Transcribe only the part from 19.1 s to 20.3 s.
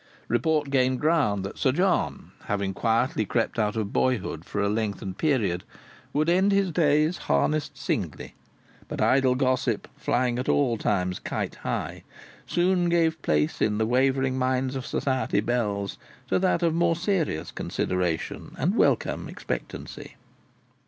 expectancy.